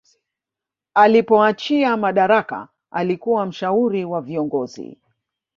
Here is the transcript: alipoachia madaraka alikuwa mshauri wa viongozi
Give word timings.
alipoachia 0.93 1.97
madaraka 1.97 2.67
alikuwa 2.91 3.45
mshauri 3.45 4.05
wa 4.05 4.21
viongozi 4.21 4.97